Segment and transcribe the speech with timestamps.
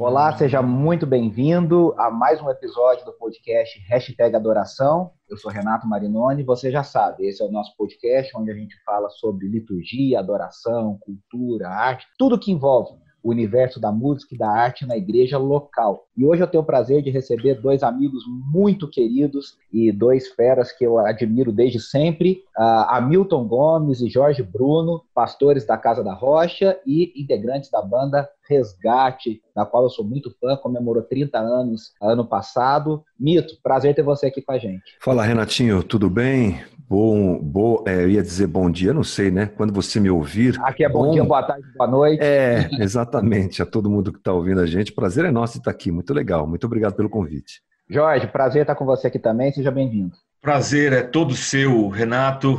[0.00, 5.10] Olá, seja muito bem-vindo a mais um episódio do podcast Hashtag Adoração.
[5.28, 8.80] Eu sou Renato Marinoni, você já sabe, esse é o nosso podcast onde a gente
[8.84, 14.50] fala sobre liturgia, adoração, cultura, arte, tudo que envolve o universo da música e da
[14.50, 16.06] arte na igreja local.
[16.16, 18.22] E hoje eu tenho o prazer de receber dois amigos
[18.52, 25.02] muito queridos e dois feras que eu admiro desde sempre, Hamilton Gomes e Jorge Bruno,
[25.14, 30.34] pastores da Casa da Rocha e integrantes da banda Resgate, da qual eu sou muito
[30.40, 33.04] fã, comemorou 30 anos ano passado.
[33.18, 34.96] Mito, prazer ter você aqui com a gente.
[35.00, 36.60] Fala, Renatinho, tudo bem?
[36.88, 39.44] Bom, bom é, eu ia dizer bom dia, não sei, né?
[39.44, 40.58] Quando você me ouvir.
[40.62, 42.22] Aqui é bom, bom dia, boa tarde, boa noite.
[42.22, 43.60] É, exatamente.
[43.60, 44.92] A todo mundo que está ouvindo a gente.
[44.92, 45.92] Prazer é nosso estar aqui.
[45.92, 46.46] Muito legal.
[46.46, 47.60] Muito obrigado pelo convite.
[47.90, 49.52] Jorge, prazer estar com você aqui também.
[49.52, 50.16] Seja bem-vindo.
[50.40, 52.58] Prazer é todo seu, Renato.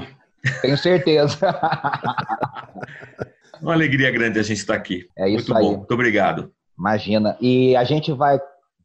[0.62, 1.38] Tenho certeza.
[3.60, 5.08] Uma alegria grande a gente estar aqui.
[5.18, 5.64] É isso Muito aí.
[5.64, 5.78] bom.
[5.78, 6.52] Muito obrigado.
[6.78, 7.36] Imagina.
[7.42, 8.40] E a gente vai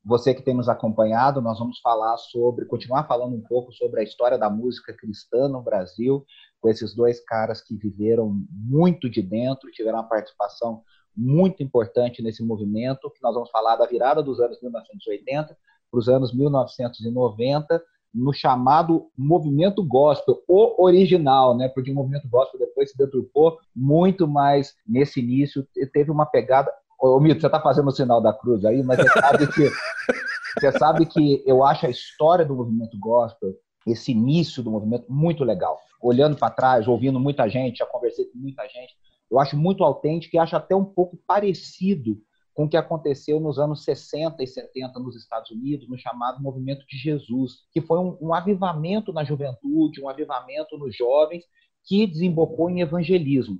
[0.05, 4.02] você que tem nos acompanhado, nós vamos falar sobre, continuar falando um pouco sobre a
[4.02, 6.24] história da música cristã no Brasil,
[6.61, 10.83] com esses dois caras que viveram muito de dentro, tiveram uma participação
[11.16, 15.56] muito importante nesse movimento, que nós vamos falar da virada dos anos 1980
[15.91, 21.68] para os anos 1990, no chamado movimento gospel, o original, né?
[21.68, 27.18] Porque o movimento gospel depois se deturpou muito mais nesse início, teve uma pegada Ô,
[27.20, 29.70] Mito, você está fazendo o sinal da cruz aí, mas você sabe que
[30.58, 33.54] você sabe que eu acho a história do movimento gospel,
[33.86, 35.78] esse início do movimento, muito legal.
[36.00, 38.94] Olhando para trás, ouvindo muita gente, já conversei com muita gente,
[39.30, 42.18] eu acho muito autêntico e acho até um pouco parecido
[42.54, 46.86] com o que aconteceu nos anos 60 e 70 nos Estados Unidos, no chamado Movimento
[46.86, 51.44] de Jesus, que foi um, um avivamento na juventude, um avivamento nos jovens,
[51.84, 53.58] que desembocou em evangelismo.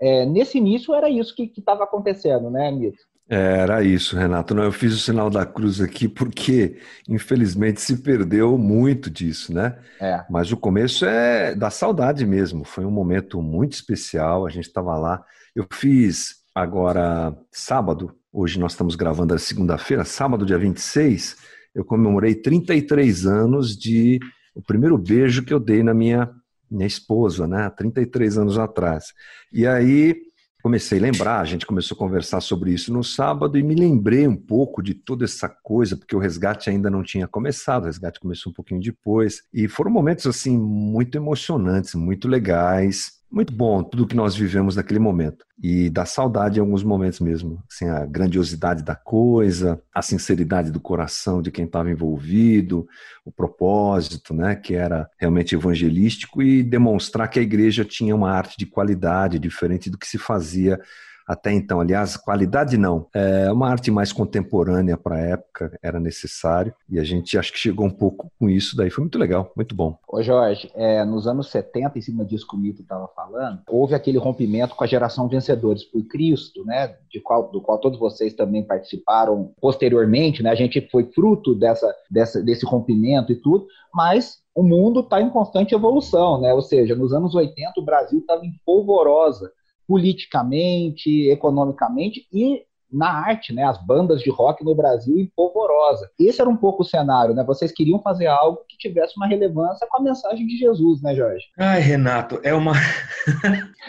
[0.00, 2.98] É, nesse início era isso que estava acontecendo, né, Mito?
[3.28, 4.54] Era isso, Renato.
[4.54, 9.76] Não, eu fiz o sinal da cruz aqui porque, infelizmente, se perdeu muito disso, né?
[10.00, 10.24] É.
[10.30, 12.64] Mas o começo é da saudade mesmo.
[12.64, 14.46] Foi um momento muito especial.
[14.46, 15.24] A gente estava lá.
[15.56, 18.14] Eu fiz agora sábado.
[18.32, 21.36] Hoje nós estamos gravando a segunda-feira, sábado, dia 26.
[21.74, 24.20] Eu comemorei 33 anos de
[24.54, 26.30] o primeiro beijo que eu dei na minha
[26.70, 29.12] minha esposa, né, 33 anos atrás.
[29.52, 30.26] E aí
[30.62, 34.26] comecei a lembrar, a gente começou a conversar sobre isso no sábado e me lembrei
[34.26, 38.18] um pouco de toda essa coisa, porque o resgate ainda não tinha começado, o resgate
[38.18, 44.06] começou um pouquinho depois, e foram momentos assim muito emocionantes, muito legais, muito bom tudo
[44.06, 45.44] que nós vivemos naquele momento.
[45.62, 47.62] E dá saudade em alguns momentos mesmo.
[47.70, 52.86] Assim, a grandiosidade da coisa, a sinceridade do coração de quem estava envolvido,
[53.24, 58.56] o propósito, né, que era realmente evangelístico e demonstrar que a igreja tinha uma arte
[58.58, 60.80] de qualidade diferente do que se fazia
[61.26, 61.80] até então.
[61.80, 63.06] Aliás, qualidade não.
[63.12, 66.72] É uma arte mais contemporânea para a época, era necessário.
[66.88, 68.90] E a gente acho que chegou um pouco com isso daí.
[68.90, 69.98] Foi muito legal, muito bom.
[70.08, 73.94] Ô Jorge, é, nos anos 70, em cima disso que o Mito estava falando, houve
[73.94, 76.96] aquele rompimento com a geração Vencedores por Cristo, né?
[77.10, 80.50] De qual, do qual todos vocês também participaram posteriormente, né?
[80.50, 85.28] A gente foi fruto dessa, dessa, desse rompimento e tudo, mas o mundo está em
[85.28, 86.54] constante evolução, né?
[86.54, 89.50] Ou seja, nos anos 80 o Brasil estava em polvorosa
[89.86, 96.08] politicamente, economicamente e na arte, né, as bandas de rock no Brasil em polvorosa.
[96.18, 97.42] Esse era um pouco o cenário, né?
[97.44, 101.44] Vocês queriam fazer algo que tivesse uma relevância com a mensagem de Jesus, né, Jorge?
[101.58, 102.72] Ai, Renato, é uma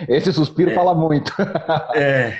[0.10, 1.32] Esse suspiro é, fala muito.
[1.96, 2.38] é.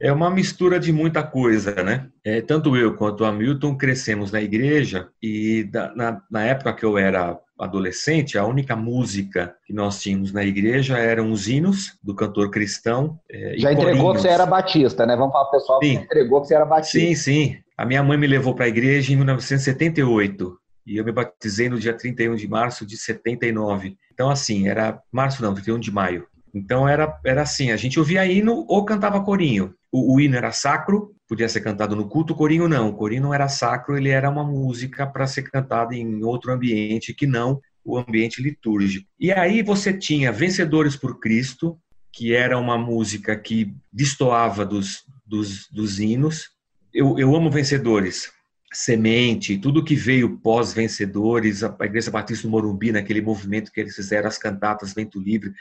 [0.00, 2.08] É uma mistura de muita coisa, né?
[2.24, 6.84] É, tanto eu quanto o Hamilton crescemos na igreja e da, na, na época que
[6.84, 12.14] eu era adolescente, a única música que nós tínhamos na igreja eram os hinos do
[12.14, 13.20] cantor cristão.
[13.30, 14.16] É, Já entregou corinhos.
[14.16, 15.14] que você era batista, né?
[15.14, 15.98] Vamos falar pro pessoal sim.
[15.98, 16.98] que entregou que você era batista.
[16.98, 17.58] Sim, sim.
[17.76, 21.78] A minha mãe me levou para a igreja em 1978 e eu me batizei no
[21.78, 23.96] dia 31 de março de 79.
[24.12, 26.26] Então, assim, era março não, 31 de maio.
[26.54, 29.74] Então era, era assim, a gente ouvia hino ou cantava corinho.
[29.92, 32.88] O, o hino era sacro, podia ser cantado no culto, o corinho não.
[32.88, 37.14] O corinho não era sacro, ele era uma música para ser cantada em outro ambiente
[37.14, 39.08] que não o ambiente litúrgico.
[39.18, 41.78] E aí você tinha Vencedores por Cristo,
[42.12, 46.50] que era uma música que destoava dos, dos, dos hinos.
[46.92, 48.30] Eu, eu amo Vencedores,
[48.72, 54.28] Semente, tudo que veio pós-Vencedores, a Igreja Batista do Morumbi, naquele movimento que eles fizeram,
[54.28, 55.52] as cantatas Vento Livre,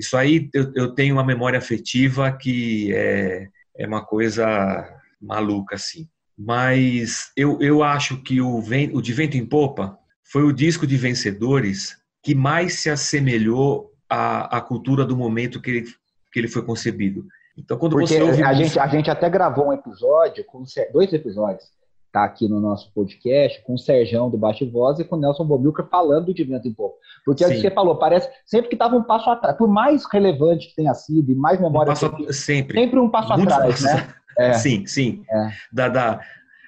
[0.00, 6.08] Isso aí eu, eu tenho uma memória afetiva que é, é uma coisa maluca, assim.
[6.38, 8.62] Mas eu, eu acho que o,
[8.94, 14.56] o De Vento em Popa foi o disco de vencedores que mais se assemelhou à,
[14.56, 15.86] à cultura do momento que ele,
[16.32, 17.26] que ele foi concebido.
[17.54, 20.64] Então, quando Porque você ouve a, gente, a gente até gravou um episódio, com
[20.94, 21.68] dois episódios,
[22.12, 25.44] tá aqui no nosso podcast, com o Serjão do Baixo Voz e com o Nelson
[25.44, 26.96] Bobilca falando de vento em pouco.
[27.24, 27.50] Porque Sim.
[27.50, 30.68] é o que você falou, parece sempre que estava um passo atrás, por mais relevante
[30.68, 31.92] que tenha sido e mais memória.
[31.92, 32.74] Um sempre.
[32.78, 34.08] Sempre um passo atrás, né?
[34.38, 34.54] É.
[34.54, 35.22] Sim, sim.
[35.30, 35.50] É.
[35.70, 36.20] Da, da,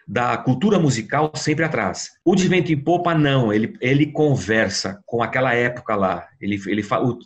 [0.06, 2.10] da cultura musical sempre atrás.
[2.22, 6.26] O de vento em popa não, ele, ele conversa com aquela época lá.
[6.40, 7.16] Ele, ele fala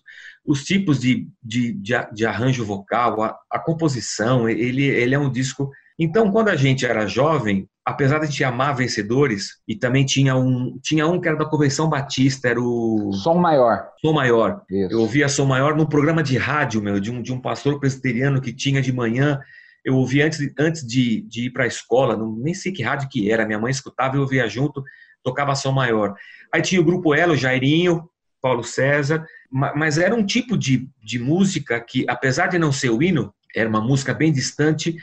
[0.47, 5.31] os tipos de, de, de, de arranjo vocal, a, a, composição, ele, ele é um
[5.31, 5.71] disco.
[5.98, 10.37] Então, quando a gente era jovem, apesar de a gente amar vencedores, e também tinha
[10.37, 13.12] um, tinha um que era da Convenção Batista, era o.
[13.12, 13.88] Som Maior.
[14.00, 14.62] Som Maior.
[14.70, 14.93] Isso.
[14.93, 18.40] Eu ouvia Som Maior num programa de rádio, meu, de um, de um pastor presbiteriano
[18.40, 19.40] que tinha de manhã.
[19.84, 23.08] Eu ouvia antes, antes de, de ir para a escola, não, nem sei que rádio
[23.08, 24.82] que era, minha mãe escutava, eu ouvia junto,
[25.22, 26.14] tocava Som Maior.
[26.52, 28.08] Aí tinha o grupo Elo, Jairinho,
[28.43, 33.02] Paulo César, mas era um tipo de, de música que, apesar de não ser o
[33.02, 34.96] hino, era uma música bem distante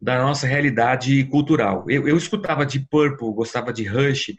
[0.00, 1.84] da nossa realidade cultural.
[1.88, 4.34] Eu, eu escutava de Purple, gostava de Rush,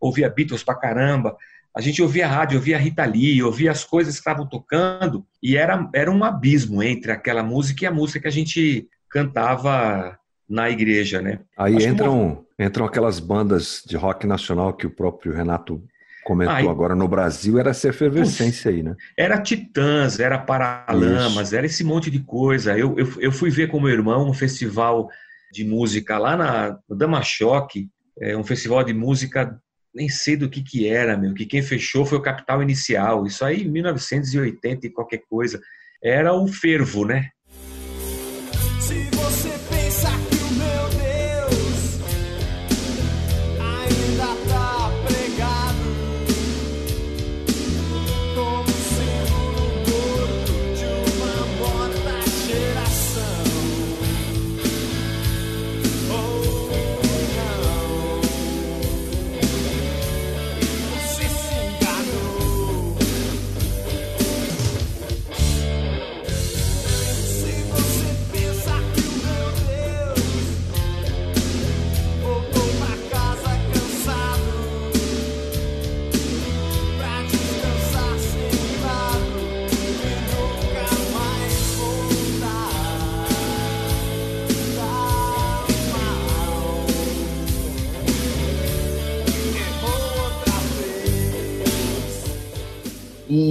[0.00, 1.36] ouvia Beatles pra caramba,
[1.74, 5.88] a gente ouvia rádio, ouvia Rita Lee, ouvia as coisas que estavam tocando, e era,
[5.94, 10.18] era um abismo entre aquela música e a música que a gente cantava
[10.48, 11.40] na igreja, né?
[11.56, 15.80] Aí entram, entram aquelas bandas de rock nacional que o próprio Renato
[16.30, 18.94] comentou agora no Brasil, era essa efervescência aí, né?
[19.16, 21.56] Era Titãs, era Paralamas, Isso.
[21.56, 22.78] era esse monte de coisa.
[22.78, 25.08] Eu, eu, eu, fui ver com meu irmão um festival
[25.52, 27.88] de música lá na Damachoque,
[28.20, 29.60] é, um festival de música,
[29.92, 33.44] nem sei do que que era, meu, que quem fechou foi o Capital Inicial, isso
[33.44, 35.60] aí em 1980 e qualquer coisa.
[36.02, 37.28] Era o fervo, né?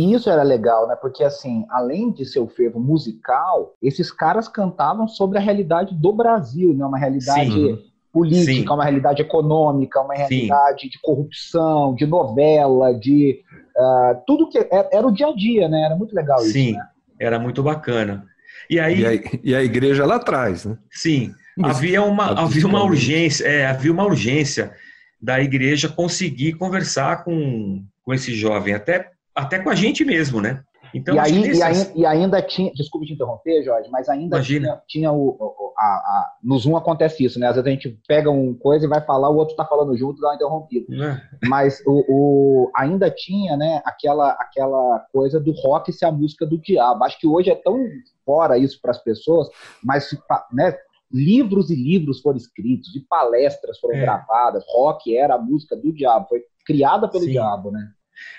[0.09, 0.95] E isso era legal, né?
[0.95, 6.11] Porque, assim, além de ser o fervo musical, esses caras cantavam sobre a realidade do
[6.11, 6.83] Brasil, né?
[6.83, 7.79] Uma realidade Sim.
[8.11, 8.73] política, Sim.
[8.73, 10.89] uma realidade econômica, uma realidade Sim.
[10.89, 13.39] de corrupção, de novela, de
[13.77, 15.83] uh, tudo que era, era, o dia a dia, né?
[15.83, 16.53] Era muito legal isso.
[16.53, 16.87] Sim, né?
[17.19, 18.25] era muito bacana.
[18.67, 19.11] E aí e a,
[19.43, 20.75] e a igreja lá atrás, né?
[20.89, 24.71] Sim, havia uma havia uma urgência, é, havia uma urgência
[25.21, 30.63] da igreja conseguir conversar com, com esse jovem, até até com a gente mesmo, né?
[30.93, 34.67] Então, e, aí, e, aí, e, ainda tinha, desculpe te interromper, Jorge, mas ainda Imagina.
[34.67, 37.47] tinha, tinha o, o a, a, no Zoom acontece isso, né?
[37.47, 40.19] Às vezes a gente pega uma coisa e vai falar, o outro está falando junto,
[40.19, 40.85] dá uma interrompida.
[41.05, 41.47] É.
[41.47, 46.57] Mas o, o, ainda tinha, né, aquela, aquela coisa do rock ser a música do
[46.57, 47.03] diabo.
[47.03, 47.77] Acho que hoje é tão
[48.25, 49.47] fora isso para as pessoas,
[49.83, 50.09] mas
[50.51, 50.75] né,
[51.11, 54.01] livros e livros foram escritos, e palestras foram é.
[54.01, 57.31] gravadas, rock era a música do diabo, foi criada pelo Sim.
[57.31, 57.91] diabo, né?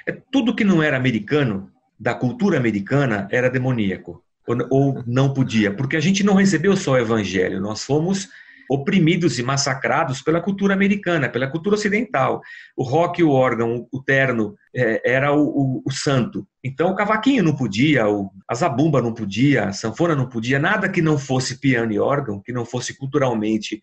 [0.07, 4.23] É, tudo que não era americano, da cultura americana, era demoníaco.
[4.71, 8.29] Ou não podia, porque a gente não recebeu só o evangelho, nós fomos
[8.71, 12.41] oprimidos e massacrados pela cultura americana, pela cultura ocidental.
[12.77, 16.47] O rock, o órgão, o terno é, era o, o, o, santo.
[16.63, 20.89] Então o cavaquinho não podia, o, a zabumba não podia, a sanfona não podia, nada
[20.89, 23.81] que não fosse piano e órgão, que não fosse culturalmente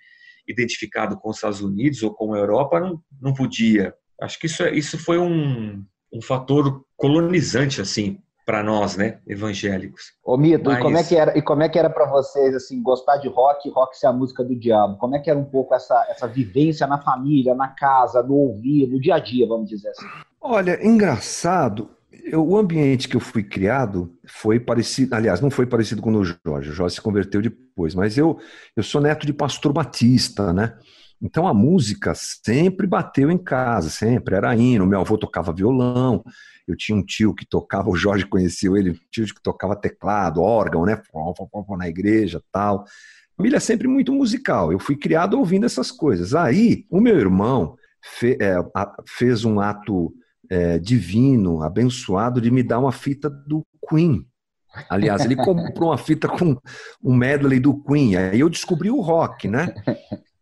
[0.48, 3.94] identificado com os Estados Unidos ou com a Europa, não, não podia.
[4.22, 10.14] Acho que isso, é, isso foi um, um fator colonizante assim para nós, né, evangélicos.
[10.24, 10.80] Ô Mito, Mas...
[10.80, 11.38] e como é que era?
[11.38, 14.42] E como é que era para vocês assim, gostar de rock, rock ser a música
[14.42, 14.98] do diabo?
[14.98, 18.88] Como é que era um pouco essa essa vivência na família, na casa, no ouvir,
[18.88, 20.06] no dia a dia, vamos dizer assim?
[20.40, 21.90] Olha, engraçado,
[22.24, 26.24] eu, o ambiente que eu fui criado foi parecido, aliás, não foi parecido com o
[26.24, 26.70] Jorge.
[26.70, 28.40] O Jorge se converteu depois, mas eu
[28.78, 30.74] eu sou neto de pastor batista, né?
[31.22, 34.86] Então a música sempre bateu em casa, sempre era hino.
[34.86, 36.24] Meu avô tocava violão,
[36.68, 40.42] eu tinha um tio que tocava, o Jorge conheceu ele, um tio que tocava teclado,
[40.42, 41.02] órgão, né?
[41.78, 42.86] Na igreja tal.
[43.36, 44.72] Família sempre muito musical.
[44.72, 46.34] Eu fui criado ouvindo essas coisas.
[46.34, 48.56] Aí, o meu irmão fe, é,
[49.06, 50.12] fez um ato
[50.50, 54.26] é, divino, abençoado, de me dar uma fita do Queen.
[54.90, 56.58] Aliás, ele comprou uma fita com
[57.04, 58.16] um medley do Queen.
[58.16, 59.74] Aí eu descobri o rock, né?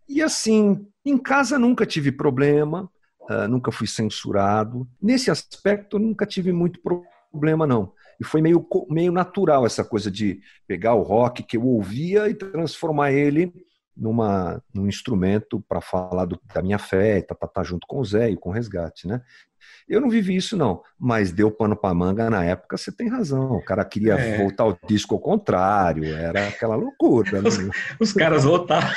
[0.07, 2.89] E assim, em casa nunca tive problema,
[3.29, 4.87] uh, nunca fui censurado.
[5.01, 6.79] Nesse aspecto, nunca tive muito
[7.31, 7.91] problema, não.
[8.19, 12.33] E foi meio, meio natural essa coisa de pegar o rock que eu ouvia e
[12.33, 13.53] transformar ele
[13.95, 18.05] numa, num instrumento para falar do, da minha fé, tá, tá, tá, junto com o
[18.05, 19.21] Zé e com o Resgate, né?
[19.87, 23.51] Eu não vivi isso, não, mas deu pano para manga na época, você tem razão.
[23.51, 24.37] O cara queria é.
[24.37, 27.39] voltar ao disco ao contrário, era aquela loucura.
[27.39, 27.47] Né?
[27.47, 27.59] Os,
[27.99, 28.89] os, caras voltavam.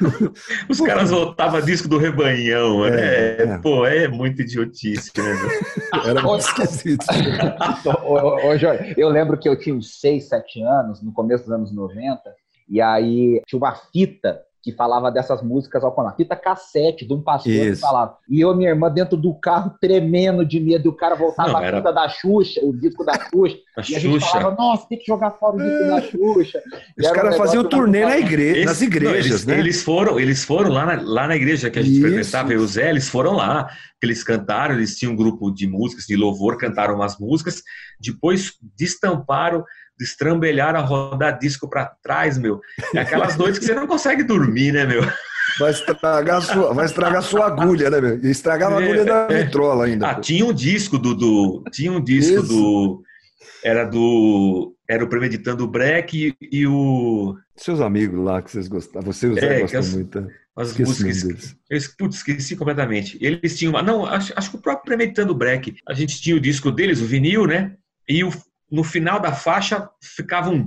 [0.70, 3.54] os caras voltavam disco do rebanhão, é, né?
[3.54, 3.58] É.
[3.58, 5.34] Pô, é muito idiotice, né?
[6.06, 7.04] Era muito esquisito.
[8.04, 11.52] ô, ô, Jorge, eu lembro que eu tinha uns 6, 7 anos, no começo dos
[11.52, 12.20] anos 90,
[12.68, 16.16] e aí tinha uma fita que falava dessas músicas ao contrário.
[16.16, 17.74] Fita cassete de um pastor Isso.
[17.74, 18.16] que falava.
[18.28, 20.86] E eu e minha irmã dentro do carro tremendo de medo.
[20.86, 21.76] E o cara voltava Não, era...
[21.76, 23.56] a fita da Xuxa, o disco da Xuxa.
[23.78, 26.62] A e a gente falava, nossa, tem que jogar fora o disco da Xuxa.
[26.98, 29.58] Os caras um faziam turnê na igreja, nas igrejas, Não, eles, né?
[29.60, 32.66] Eles foram, eles foram lá na, lá na igreja que a gente frequentava, e o
[32.66, 33.68] Zé, eles foram lá.
[34.02, 37.62] Eles cantaram, eles tinham um grupo de músicas, de louvor, cantaram umas músicas.
[38.00, 39.62] Depois destamparam
[39.98, 42.60] destrambelhar a rodar disco para trás, meu.
[42.94, 45.02] É aquelas noites que você não consegue dormir, né, meu?
[45.58, 48.18] Vai estragar a sua, vai estragar sua agulha, né, meu?
[48.22, 49.44] E estragava a agulha é, da é.
[49.44, 50.10] vitrola ainda.
[50.10, 52.48] Ah, tinha um disco do, do tinha um disco Isso.
[52.48, 53.02] do
[53.64, 58.68] era do era o Premeditando o Break e, e, o seus amigos lá que vocês
[58.68, 60.20] gostavam, você e é, gostam muito.
[60.20, 60.32] Né?
[60.56, 61.54] As músicas.
[61.68, 63.18] Eu putz, esqueci completamente.
[63.20, 63.72] Eles tinham.
[63.82, 65.76] Não, acho, acho que o próprio Premeditando o Break.
[65.86, 67.74] A gente tinha o disco deles, o vinil, né?
[68.08, 68.30] E o,
[68.70, 70.62] no final da faixa ficava um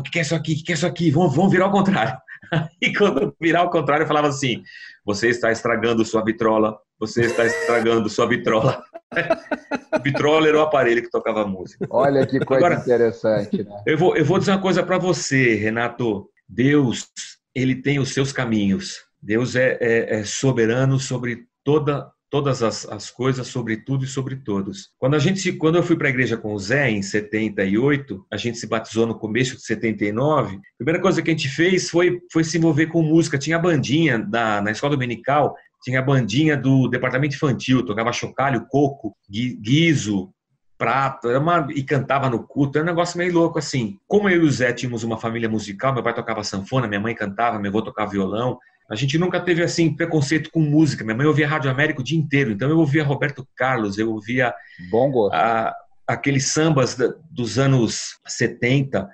[0.00, 0.62] o que é isso aqui?
[0.62, 1.10] Que é isso aqui?
[1.10, 2.16] Vamos, vamos virar ao contrário.
[2.80, 4.62] E quando virar ao contrário, eu falava assim:
[5.04, 8.84] você está estragando sua vitrola, você está estragando sua vitrola.
[10.04, 11.86] vitrola era o aparelho que tocava música.
[11.90, 13.82] Olha que coisa Agora, interessante, né?
[13.86, 16.28] Eu vou, eu vou dizer uma coisa para você, Renato.
[16.48, 17.08] Deus,
[17.54, 19.04] ele tem os seus caminhos.
[19.20, 24.36] Deus é, é, é soberano sobre toda todas as, as coisas sobre tudo e sobre
[24.36, 24.90] todos.
[24.98, 28.36] Quando a gente, quando eu fui para a igreja com o Zé em 78, a
[28.36, 30.56] gente se batizou no começo de 79.
[30.56, 33.38] A primeira coisa que a gente fez foi, foi se envolver com música.
[33.38, 38.66] Tinha a bandinha da, na escola dominical, tinha a bandinha do departamento infantil, tocava chocalho,
[38.68, 40.32] coco, guiso,
[40.76, 43.98] prato, era uma, e cantava no culto, era um negócio meio louco assim.
[44.06, 47.14] Como eu e o Zé tínhamos uma família musical, meu pai tocava sanfona, minha mãe
[47.14, 51.04] cantava, meu avô tocava violão, a gente nunca teve assim preconceito com música.
[51.04, 54.54] Minha mãe ouvia Rádio América o dia inteiro, então eu ouvia Roberto Carlos, eu ouvia
[54.90, 55.74] Bom a,
[56.06, 56.96] aqueles sambas
[57.30, 59.08] dos anos 70,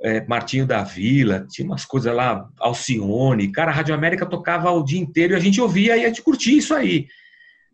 [0.00, 3.50] é, Martinho da Vila, tinha umas coisas lá, Alcione.
[3.50, 6.22] Cara, a Rádio América tocava o dia inteiro e a gente ouvia e a gente
[6.22, 7.06] curtia isso aí.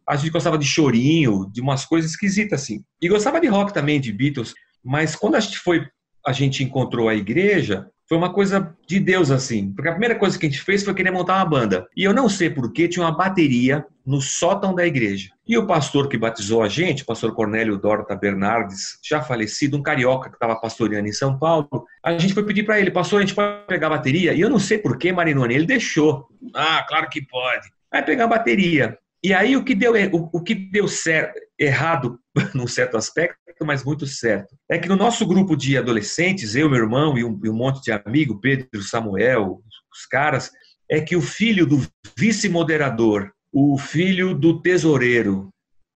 [0.08, 2.82] A gente gostava de chorinho, de umas coisas esquisitas assim.
[3.00, 4.54] E gostava de rock também, de Beatles.
[4.82, 5.86] Mas quando a gente foi,
[6.26, 9.72] a gente encontrou a igreja, foi uma coisa de Deus, assim.
[9.72, 11.86] Porque a primeira coisa que a gente fez foi querer montar uma banda.
[11.96, 15.30] E eu não sei porquê, tinha uma bateria no sótão da igreja.
[15.46, 19.82] E o pastor que batizou a gente, o pastor Cornélio Dorta Bernardes, já falecido, um
[19.82, 23.20] carioca que estava pastoreando em São Paulo, a gente foi pedir para ele, pastor, a
[23.22, 24.34] gente pode pegar a bateria?
[24.34, 26.28] E eu não sei porquê, Marinoni, ele deixou.
[26.54, 27.68] Ah, claro que pode.
[27.90, 28.98] Vai pegar a bateria.
[29.24, 32.20] E aí o que deu, o, o que deu certo, errado
[32.54, 36.80] num certo aspecto, mas muito certo, é que no nosso grupo de adolescentes, eu, meu
[36.80, 40.50] irmão e um, e um monte de amigo, Pedro, Samuel, os caras,
[40.90, 41.82] é que o filho do
[42.18, 45.48] vice-moderador, o filho do tesoureiro,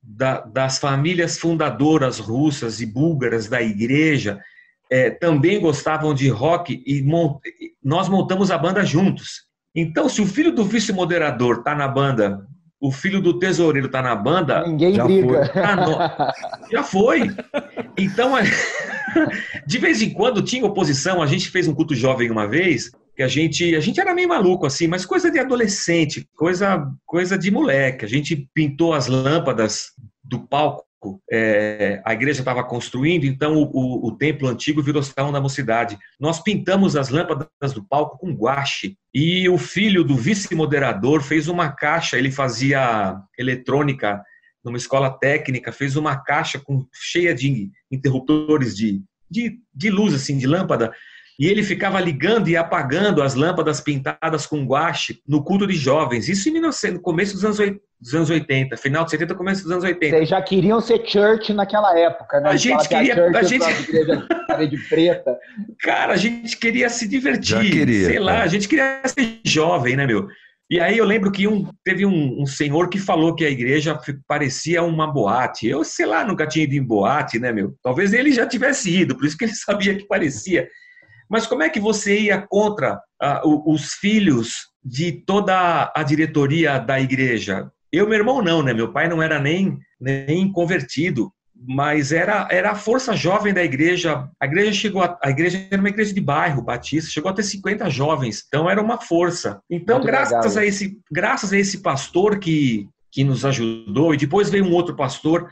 [0.02, 4.40] da, das famílias fundadoras russas e búlgaras da igreja,
[4.90, 7.42] é, também gostavam de rock e mont...
[7.85, 9.42] nós montamos a banda juntos.
[9.75, 12.49] Então, se o filho do vice-moderador está na banda
[12.80, 14.66] o filho do tesoureiro tá na banda.
[14.66, 15.47] Ninguém já briga.
[15.52, 15.62] Foi.
[15.62, 16.32] Ah.
[16.70, 17.23] Já foi.
[17.97, 18.35] Então,
[19.66, 21.23] de vez em quando tinha oposição.
[21.23, 24.28] A gente fez um culto jovem uma vez, que a gente, a gente era meio
[24.28, 28.04] maluco assim, mas coisa de adolescente, coisa, coisa de moleque.
[28.04, 29.92] A gente pintou as lâmpadas
[30.23, 30.88] do palco
[31.30, 35.98] é, a igreja estava construindo, então o, o, o, templo antigo virou salão da mocidade.
[36.18, 41.70] Nós pintamos as lâmpadas do palco com guache e o filho do vice-moderador fez uma
[41.70, 44.22] caixa, ele fazia eletrônica
[44.64, 49.00] numa escola técnica, fez uma caixa com, cheia de interruptores de,
[49.30, 50.92] de, de luz, assim, de lâmpada,
[51.38, 56.28] E ele ficava ligando e apagando as lâmpadas pintadas com guache no culto de jovens.
[56.28, 59.62] Isso em 1900, no começo dos anos, 80, dos anos 80, final de 70, começo
[59.62, 60.16] dos anos 80.
[60.16, 62.50] Vocês já queriam ser church naquela época, né?
[62.50, 63.14] A gente queria.
[63.14, 63.64] A, a gente...
[64.68, 65.38] de preta.
[65.80, 67.71] Cara, a gente queria se divertir.
[67.71, 68.42] Queria, sei lá, é.
[68.42, 70.26] a gente queria ser jovem, né, meu?
[70.71, 73.99] E aí eu lembro que um, teve um, um, senhor que falou que a igreja
[74.26, 75.66] parecia uma boate.
[75.66, 77.75] Eu, sei lá, nunca tinha ido em boate, né, meu?
[77.83, 80.68] Talvez ele já tivesse ido, por isso que ele sabia que parecia.
[81.28, 87.00] Mas como é que você ia contra ah, os filhos de toda a diretoria da
[87.00, 87.70] igreja?
[87.92, 88.73] Eu, meu irmão, não, né?
[88.73, 91.32] Meu pai não era nem, nem convertido
[91.66, 94.28] mas era, era a força jovem da igreja.
[94.40, 97.42] A igreja chegou a, a igreja era uma igreja de bairro, batista, chegou a ter
[97.42, 98.44] 50 jovens.
[98.47, 99.61] Então era uma força.
[99.68, 100.58] Então, Muito graças legal.
[100.58, 104.94] a esse graças a esse pastor que que nos ajudou e depois veio um outro
[104.94, 105.50] pastor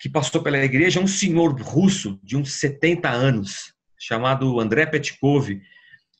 [0.00, 3.74] que passou pela igreja, um senhor russo de uns 70 anos,
[4.06, 5.48] chamado André Petkov,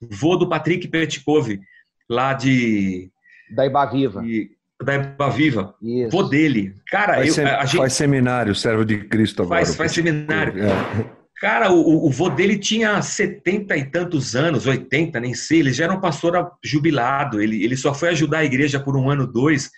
[0.01, 1.59] vô do Patrick Petkov,
[2.09, 3.11] lá de
[3.51, 4.23] da Ibaviva.
[4.23, 4.51] De,
[4.83, 6.11] da Viva, Isso.
[6.11, 6.75] vô dele.
[6.91, 9.65] Cara, faz, eu, a gente, faz seminário, servo de Cristo agora.
[9.65, 10.65] Faz, faz seminário.
[10.65, 11.17] É.
[11.41, 15.85] Cara, o, o vô dele tinha setenta e tantos anos, 80, nem sei, ele já
[15.85, 19.71] era um pastor jubilado, ele, ele só foi ajudar a igreja por um ano, dois.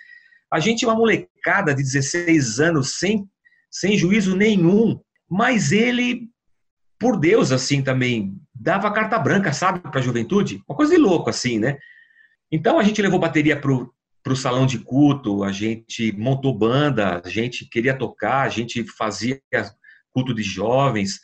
[0.53, 3.29] A gente é uma molecada de 16 anos, sem,
[3.71, 4.99] sem juízo nenhum,
[5.29, 6.29] mas ele,
[6.99, 10.63] por Deus, assim, também, dava carta branca, sabe, para a juventude?
[10.69, 11.79] Uma coisa de louco, assim, né?
[12.51, 17.23] Então a gente levou bateria pro, para o salão de culto, a gente montou banda,
[17.25, 19.41] a gente queria tocar, a gente fazia
[20.13, 21.21] culto de jovens,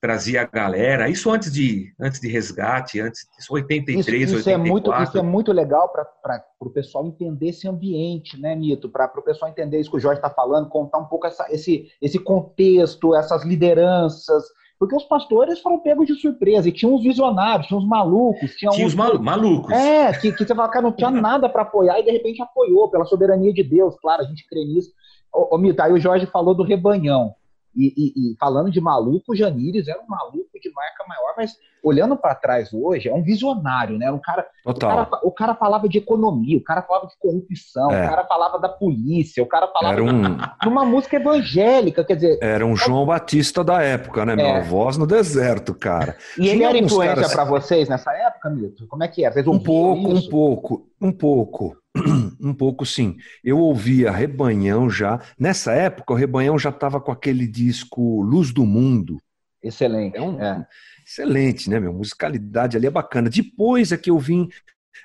[0.00, 1.08] trazia a galera.
[1.08, 4.52] Isso antes de antes de resgate, antes isso 83, isso, isso 84.
[4.52, 8.88] É muito, isso é muito legal para o pessoal entender esse ambiente, né, Nito?
[8.88, 11.90] Para o pessoal entender isso que o Jorge está falando, contar um pouco essa, esse,
[12.00, 14.44] esse contexto, essas lideranças,
[14.78, 18.52] porque os pastores foram pegos de surpresa e tinham uns visionários, tinha uns malucos.
[18.52, 19.72] Tinha, tinha uns malu malucos.
[19.72, 22.88] É, que, que você fala, cara, não tinha nada para apoiar e de repente apoiou
[22.88, 24.92] pela soberania de Deus, claro, a gente crê nisso.
[25.32, 27.34] Ô, ô Mito, aí o Jorge falou do rebanhão.
[27.78, 31.56] E, e, e, falando de maluco, o Janires era um maluco de marca maior, mas
[31.80, 34.10] olhando para trás hoje, é um visionário, né?
[34.10, 34.90] Um cara, Total.
[34.90, 38.04] O cara, o cara falava de economia, o cara falava de corrupção, é.
[38.04, 40.36] o cara falava da polícia, o cara falava era um...
[40.36, 42.38] de uma música evangélica, quer dizer.
[42.42, 44.34] Era um João Batista da época, né?
[44.34, 44.46] Meu?
[44.46, 44.62] É.
[44.62, 46.16] Voz no deserto, cara.
[46.36, 47.32] E Tinha ele era influência caras...
[47.32, 48.86] para vocês nessa época, Milton?
[48.88, 49.30] Como é que é?
[49.46, 50.26] Um, um pouco, isso?
[50.26, 51.76] um pouco, um pouco.
[52.40, 53.16] Um pouco sim.
[53.42, 55.20] Eu ouvia Rebanhão já.
[55.38, 59.20] Nessa época, o Rebanhão já estava com aquele disco Luz do Mundo.
[59.62, 60.16] Excelente.
[60.16, 60.66] É um, é.
[61.04, 61.92] Excelente, né, meu?
[61.92, 63.28] Musicalidade ali é bacana.
[63.28, 64.48] Depois é que eu vim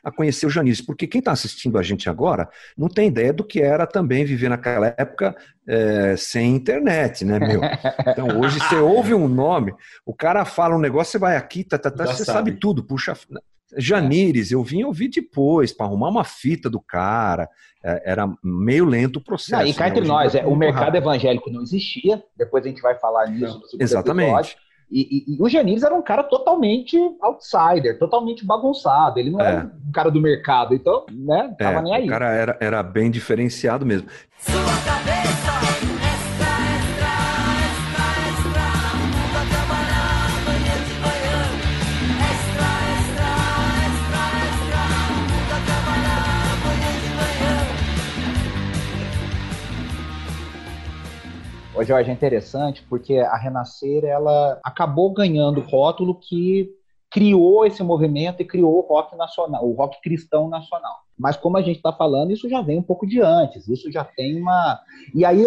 [0.03, 3.43] a conhecer o Janice, porque quem está assistindo a gente agora não tem ideia do
[3.43, 7.62] que era também viver naquela época é, sem internet, né, meu?
[8.12, 9.73] Então hoje você ouve um nome,
[10.06, 12.49] o cara fala um negócio, você vai aqui, tá, tá, tá, você sabe.
[12.49, 13.15] sabe tudo, puxa.
[13.77, 17.49] Janires, eu vim ouvir depois, para arrumar uma fita do cara.
[17.83, 19.62] É, era meio lento o processo.
[19.62, 19.89] Não, e cá né?
[19.89, 20.97] entre nós, é, o mercado rápido.
[20.97, 24.57] evangélico não existia, depois a gente vai falar nisso no Exatamente.
[24.89, 29.19] E, e, e, o Janires era um cara totalmente outsider, totalmente bagunçado.
[29.19, 29.47] Ele não é.
[29.47, 32.05] era um cara do mercado, então, né, tava é, nem aí.
[32.05, 34.07] O cara era, era bem diferenciado mesmo.
[34.38, 34.53] Sua
[34.86, 36.02] cabeça!
[51.83, 56.69] Jorge, é interessante porque a Renascer ela acabou ganhando o rótulo que
[57.09, 60.97] criou esse movimento e criou o rock nacional, o rock cristão nacional.
[61.17, 64.03] Mas como a gente está falando, isso já vem um pouco de antes, isso já
[64.03, 64.79] tem uma.
[65.13, 65.45] E aí,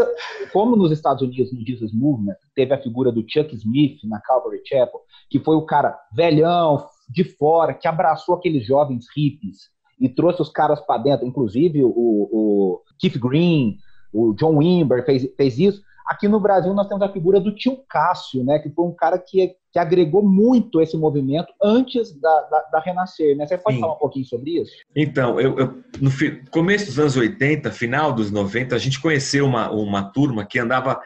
[0.52, 4.62] como nos Estados Unidos, no Jesus Movement, teve a figura do Chuck Smith na Calvary
[4.64, 9.70] Chapel, que foi o cara velhão, de fora, que abraçou aqueles jovens hippies
[10.00, 13.78] e trouxe os caras para dentro, inclusive o, o Keith Green,
[14.12, 15.82] o John Wimber fez, fez isso.
[16.06, 19.18] Aqui no Brasil nós temos a figura do tio Cássio, né, que foi um cara
[19.18, 23.36] que, que agregou muito esse movimento antes da, da, da Renascer.
[23.36, 23.44] Né?
[23.44, 23.80] Você pode Sim.
[23.80, 24.70] falar um pouquinho sobre isso?
[24.94, 26.10] Então, eu, eu, no
[26.50, 31.00] começo dos anos 80, final dos 90, a gente conheceu uma, uma turma que andava,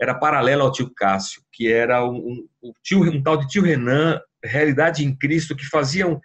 [0.00, 4.18] era paralela ao tio Cássio, que era um, um, tio, um tal de tio Renan,
[4.42, 6.18] Realidade em Cristo, que faziam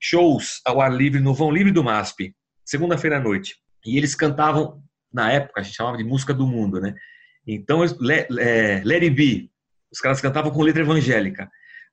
[0.00, 3.56] shows ao ar livre no Vão Livre do MASP, segunda-feira à noite.
[3.84, 6.94] E eles cantavam, na época, a gente chamava de música do mundo, né?
[7.48, 9.50] Então, Let, Let It Be,
[9.90, 11.48] os caras cantavam com letra evangélica.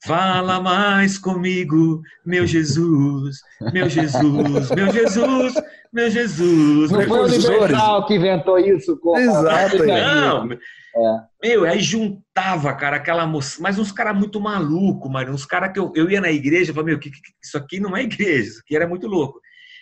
[0.06, 3.38] Fala mais comigo, meu Jesus,
[3.74, 5.54] meu Jesus, meu Jesus,
[5.94, 6.92] meu Jesus.
[6.92, 7.46] Não meu foi o Jesus.
[7.48, 8.98] Universal que inventou isso?
[9.00, 11.22] Com Exato, Não, É.
[11.42, 15.80] meu, aí juntava, cara, aquela moça, mas uns caras muito maluco, mano, uns caras que
[15.80, 18.50] eu, eu ia na igreja e falava, meu, que, que- isso aqui não é igreja,
[18.50, 19.40] isso aqui era muito louco.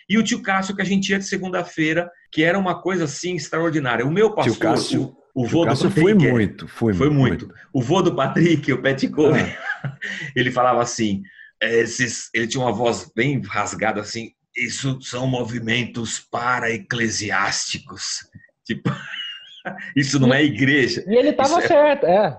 [0.08, 3.34] E o tio Cássio que a gente ia de segunda-feira, que era uma coisa assim
[3.34, 4.06] extraordinária.
[4.06, 7.10] O meu pastor, Cássio- o, o O vô do Cássio foi Patrick, muito, foi, foi
[7.10, 7.52] muito.
[7.72, 9.96] O vô do Patrick, o Pet Cove, Ah.
[10.36, 11.22] ele falava assim,
[11.60, 18.28] esses, ele tinha uma voz bem rasgada assim, isso são movimentos para-eclesiásticos.
[18.64, 18.90] Tipo,
[19.96, 21.04] isso não é igreja.
[21.06, 22.38] E ele estava é- certo, é.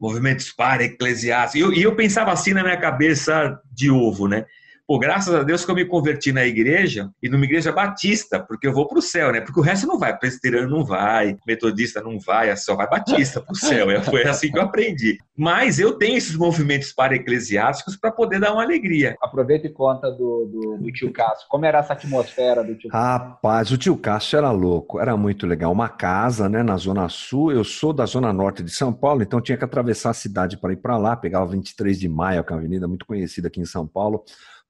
[0.00, 1.54] movimentos para-eclesiásticos.
[1.56, 4.44] E eu, e eu pensava assim na minha cabeça de ovo, né?
[4.88, 8.68] Pô, graças a Deus que eu me converti na igreja e numa igreja batista, porque
[8.68, 9.40] eu vou para o céu, né?
[9.40, 13.52] Porque o resto não vai, presbiteriano não vai, metodista não vai, só vai batista para
[13.52, 13.90] o céu.
[13.90, 15.18] É, Foi assim que eu aprendi.
[15.36, 19.16] Mas eu tenho esses movimentos para-eclesiásticos para poder dar uma alegria.
[19.20, 21.48] Aproveita e conta do, do, do tio Cássio.
[21.48, 23.06] Como era essa atmosfera do tio Cássio?
[23.06, 25.72] Rapaz, o tio Cássio era louco, era muito legal.
[25.72, 27.50] Uma casa, né, na Zona Sul.
[27.50, 30.72] Eu sou da Zona Norte de São Paulo, então tinha que atravessar a cidade para
[30.72, 31.16] ir para lá.
[31.16, 34.22] Pegava 23 de Maio, que é uma avenida muito conhecida aqui em São Paulo,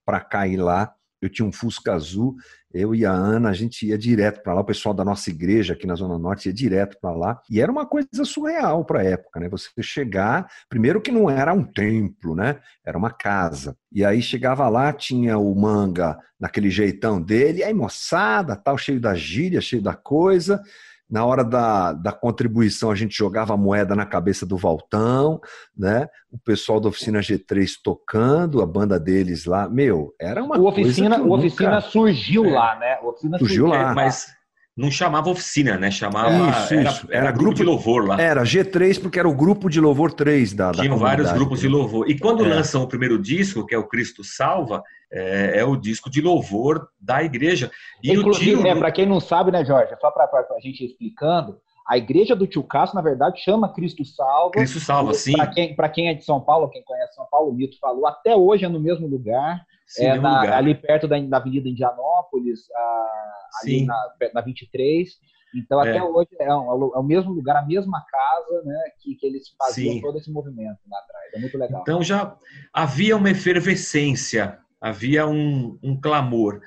[0.07, 0.95] para cair lá.
[1.21, 2.37] Eu tinha um Fusca azul,
[2.73, 4.61] eu e a Ana, a gente ia direto para lá.
[4.61, 7.41] O pessoal da nossa igreja aqui na Zona Norte ia direto para lá.
[7.51, 9.49] E era uma coisa surreal para a época, né?
[9.49, 12.61] Você chegar, primeiro que não era um templo, né?
[12.85, 13.77] Era uma casa.
[13.91, 19.15] E aí chegava lá, tinha o manga naquele jeitão dele, aí moçada, tal, cheio da
[19.15, 20.63] gíria, cheio da coisa.
[21.09, 25.41] Na hora da, da contribuição, a gente jogava a moeda na cabeça do Valtão,
[25.77, 26.09] né?
[26.33, 29.69] O pessoal da oficina G3 tocando, a banda deles lá.
[29.69, 30.81] Meu, era uma O coisa.
[30.81, 32.51] oficina, que eu o oficina nunca- surgiu É.
[32.53, 32.99] lá, né?
[33.03, 33.93] O oficina Surgiu lá.
[33.93, 34.27] É, mas
[34.77, 35.91] não chamava oficina, né?
[35.91, 36.29] Chamava.
[36.51, 37.07] Isso, era, isso.
[37.11, 38.21] era Era grupo de louvor lá.
[38.21, 41.69] Era G3 porque era o grupo de louvor 3 da, da Tinham vários grupos de
[41.69, 42.11] louvor.
[42.11, 42.49] E quando É.
[42.49, 46.89] lançam o primeiro disco, que é o Cristo Salva, é, é o disco de louvor
[47.01, 47.71] da igreja.
[48.03, 48.67] E Inclusive, tio.
[48.67, 49.95] é, para quem não sabe, né, Jorge?
[50.01, 51.59] Só para a gente ir explicando,
[51.89, 54.51] a igreja do tio Cássio, na verdade, chama Cristo Salva.
[54.51, 55.33] Cristo Salva, sim.
[55.37, 58.07] Para quem, pra quem é de São Paulo, quem conhece São Paulo, o Mito falou,
[58.07, 62.61] até hoje é no mesmo lugar, sim, é na- ali perto da, da Avenida Indianópolis,
[62.75, 63.97] a- ali na,
[64.35, 65.09] da 23.
[65.55, 66.03] Então, até É.
[66.03, 69.95] hoje é, um- é o mesmo lugar, a mesma casa, né, que, que eles faziam
[69.95, 70.01] Sim.
[70.03, 71.33] todo esse movimento lá atrás.
[71.35, 71.81] É muito legal.
[71.83, 72.37] Então já
[72.75, 76.61] havia uma efervescência, havia um, um clamor.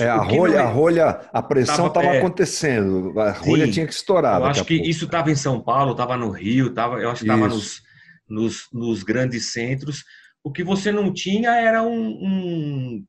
[0.00, 2.18] É, a rolha, não é- a rolha, a pressão Tava- estava é.
[2.18, 3.18] acontecendo.
[3.18, 3.72] A rolha Sim.
[3.72, 4.40] tinha que estourar.
[4.40, 4.88] Eu acho que pouco.
[4.90, 7.82] isso estava em São Paulo, estava no Rio, tava, eu acho que estava nos,
[8.28, 10.04] nos, nos grandes centros.
[10.42, 13.04] O que você não tinha era um, um,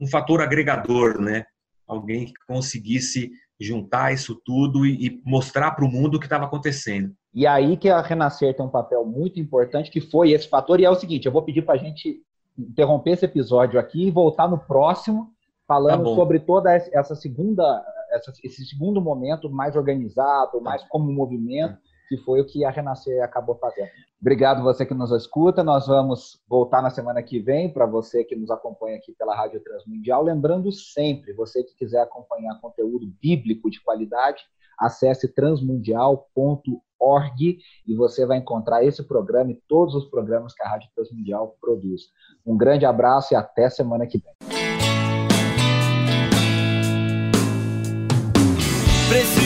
[0.00, 1.44] um fator agregador, né?
[1.86, 6.44] Alguém que conseguisse juntar isso tudo e, e mostrar para o mundo o que estava
[6.44, 7.14] acontecendo.
[7.32, 10.80] E aí que a Renascer tem um papel muito importante, que foi esse fator.
[10.80, 12.20] E é o seguinte, eu vou pedir para a gente
[12.58, 15.30] interromper esse episódio aqui e voltar no próximo,
[15.66, 21.78] falando Tá sobre toda essa segunda, essa- esse segundo momento mais organizado, mais como movimento,
[22.08, 23.90] que foi o que a Renascer acabou fazendo.
[24.20, 25.62] Obrigado você que nos escuta.
[25.62, 29.62] Nós vamos voltar na semana que vem para você que nos acompanha aqui pela Rádio
[29.62, 30.22] Transmundial.
[30.22, 34.42] Lembrando sempre, você que quiser acompanhar conteúdo bíblico de qualidade,
[34.78, 40.88] acesse transmundial.org e você vai encontrar esse programa e todos os programas que a Rádio
[40.94, 42.02] Transmundial produz.
[42.44, 44.34] Um grande abraço e até semana que vem.
[49.08, 49.45] Preciso